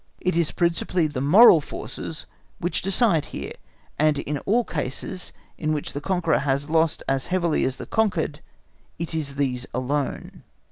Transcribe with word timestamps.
It 0.19 0.35
is 0.35 0.51
principally 0.51 1.05
the 1.05 1.21
moral 1.21 1.61
forces 1.61 2.25
which 2.57 2.81
decide 2.81 3.25
here, 3.25 3.51
and 3.99 4.17
in 4.17 4.39
all 4.47 4.63
cases 4.63 5.31
in 5.59 5.73
which 5.73 5.93
the 5.93 6.01
conqueror 6.01 6.39
has 6.39 6.71
lost 6.71 7.03
as 7.07 7.27
heavily 7.27 7.63
as 7.65 7.77
the 7.77 7.85
conquered, 7.85 8.39
it 8.97 9.13
is 9.13 9.35
these 9.35 9.67
alone. 9.75 10.41